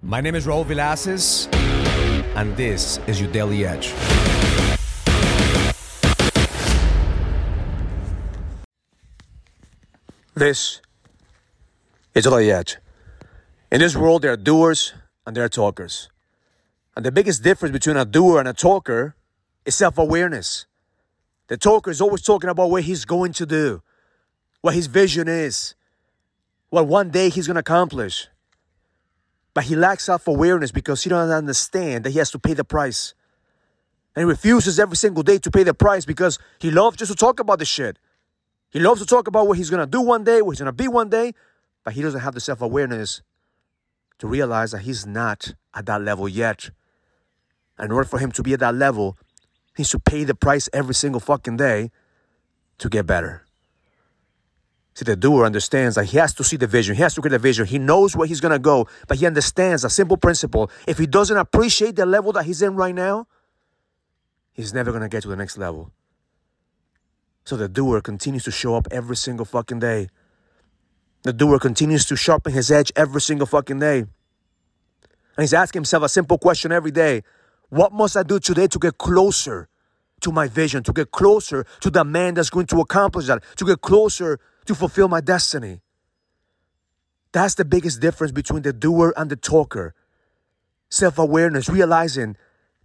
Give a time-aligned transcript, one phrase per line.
[0.00, 1.52] My name is Raul Villacis,
[2.36, 3.92] and this is your Daily Edge.
[10.36, 10.80] This
[12.14, 12.76] is Daily Edge.
[13.72, 14.94] In this world, there are doers
[15.26, 16.08] and there are talkers.
[16.94, 19.16] And the biggest difference between a doer and a talker
[19.66, 20.66] is self awareness.
[21.48, 23.82] The talker is always talking about what he's going to do,
[24.60, 25.74] what his vision is,
[26.70, 28.28] what one day he's going to accomplish.
[29.58, 32.62] But he lacks self awareness because he doesn't understand that he has to pay the
[32.62, 33.12] price.
[34.14, 37.16] And he refuses every single day to pay the price because he loves just to
[37.16, 37.98] talk about the shit.
[38.70, 40.86] He loves to talk about what he's to do one day, what he's to be
[40.86, 41.32] one day,
[41.82, 43.22] but he doesn't have the self awareness
[44.20, 46.70] to realize that he's not at that level yet.
[47.76, 49.18] And in order for him to be at that level,
[49.76, 51.90] he needs to pay the price every single fucking day
[52.78, 53.44] to get better.
[54.98, 56.96] See, the doer understands that he has to see the vision.
[56.96, 57.66] He has to get the vision.
[57.66, 60.72] He knows where he's going to go, but he understands a simple principle.
[60.88, 63.28] If he doesn't appreciate the level that he's in right now,
[64.52, 65.92] he's never going to get to the next level.
[67.44, 70.08] So the doer continues to show up every single fucking day.
[71.22, 73.98] The doer continues to sharpen his edge every single fucking day.
[74.00, 74.08] And
[75.38, 77.22] he's asking himself a simple question every day
[77.68, 79.68] What must I do today to get closer
[80.22, 83.64] to my vision, to get closer to the man that's going to accomplish that, to
[83.64, 85.80] get closer to fulfill my destiny?
[87.32, 89.94] That's the biggest difference between the doer and the talker.
[90.88, 92.36] Self awareness, realizing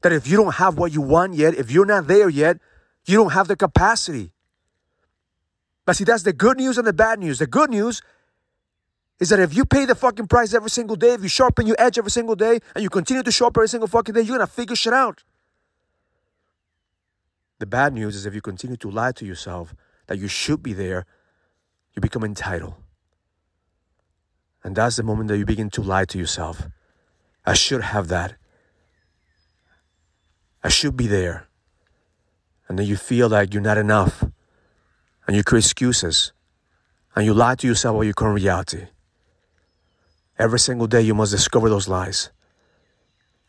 [0.02, 2.58] that if you don't have what you want yet, if you're not there yet,
[3.06, 4.32] you don't have the capacity.
[5.86, 7.40] But see, that's the good news and the bad news.
[7.40, 8.02] The good news
[9.20, 11.78] is that if you pay the fucking price every single day, if you sharpen your
[11.80, 14.48] edge every single day, and you continue to sharpen every single fucking day, you're gonna
[14.48, 15.24] figure shit out.
[17.60, 19.74] The bad news is if you continue to lie to yourself
[20.08, 21.06] that you should be there,
[21.96, 22.76] you become entitled.
[24.64, 26.68] And that's the moment that you begin to lie to yourself.
[27.46, 28.36] I should have that.
[30.64, 31.48] I should be there.
[32.68, 34.24] And then you feel like you're not enough.
[35.28, 36.32] And you create excuses.
[37.16, 38.88] And you lie to yourself about your current reality.
[40.40, 42.30] Every single day you must discover those lies.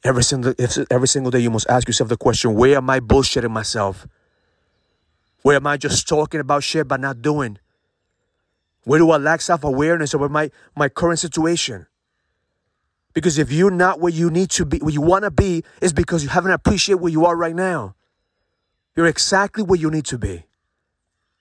[0.03, 0.53] Every single,
[0.91, 4.07] every single day you must ask yourself the question, where am I bullshitting myself?
[5.43, 7.59] Where am I just talking about shit but not doing?
[8.85, 11.87] Where do I lack self-awareness over my, my current situation?
[13.15, 15.93] Because if you're not where you need to be, where you want to be, is
[15.93, 17.95] because you haven't appreciated where you are right now.
[18.97, 20.45] You're exactly where you need to be.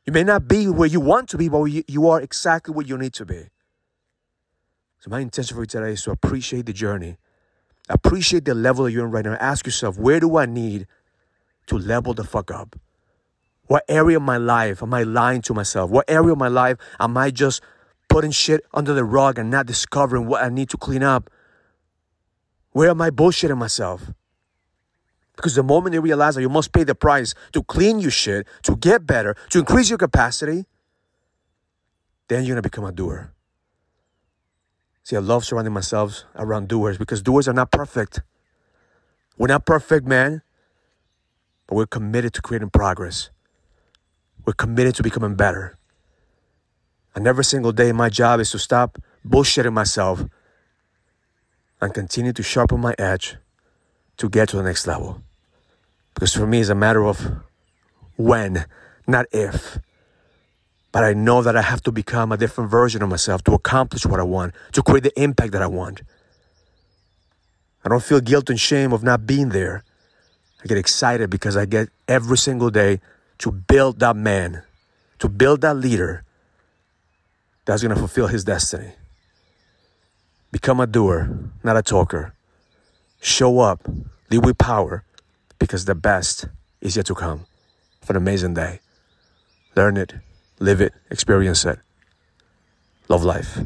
[0.06, 2.98] You may not be where you want to be, but you are exactly where you
[2.98, 3.50] need to be.
[5.00, 7.18] So my intention for you today is to appreciate the journey.
[7.90, 9.34] Appreciate the level that you're in right now.
[9.34, 10.88] Ask yourself, where do I need
[11.68, 12.78] to level the fuck up?
[13.74, 15.90] What area of my life am I lying to myself?
[15.90, 17.60] What area of my life am I just
[18.08, 21.32] putting shit under the rug and not discovering what I need to clean up?
[22.74, 24.12] Where am I bullshitting myself?
[25.36, 28.46] Because the moment you realize that you must pay the price to clean your shit,
[28.62, 30.66] to get better, to increase your capacity,
[32.28, 33.34] then you're gonna become a doer.
[35.02, 38.22] See, I love surrounding myself around doers because doers are not perfect.
[39.36, 40.44] We're not perfect, man,
[41.66, 43.32] but we're committed to creating progress.
[44.46, 45.78] We're committed to becoming better.
[47.16, 50.24] And every single day, my job is to stop bullshitting myself
[51.80, 53.38] and continue to sharpen my edge
[54.18, 55.22] to get to the next level.
[56.14, 57.32] Because for me, it's a matter of
[58.16, 58.66] when,
[59.08, 59.80] not if.
[60.92, 64.06] But I know that I have to become a different version of myself to accomplish
[64.06, 66.04] what I want, to create the impact that I want.
[67.84, 69.84] I don't feel guilt and shame of not being there.
[70.64, 73.02] I get excited because I get every single day
[73.44, 74.64] to build that man,
[75.20, 76.24] to build that leader
[77.66, 78.94] that's going to fulfill his destiny.
[80.54, 81.30] Become a doer,
[81.62, 82.34] not a talker.
[83.20, 83.86] Show up,
[84.32, 85.04] lead with power,
[85.60, 86.46] because the best
[86.80, 87.46] is yet to come.
[88.00, 88.80] Have an amazing day.
[89.76, 90.14] Learn it,
[90.60, 91.80] live it, experience it.
[93.10, 93.60] Love life.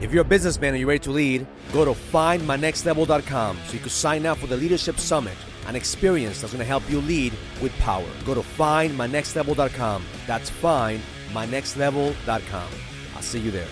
[0.00, 3.88] If you're a businessman and you're ready to lead, go to findmynextlevel.com so you can
[3.88, 5.36] sign up for the Leadership Summit,
[5.66, 8.08] an experience that's going to help you lead with power.
[8.24, 10.04] Go to findmynextlevel.com.
[10.26, 12.68] That's findmynextlevel.com.
[13.14, 13.68] I'll see you there.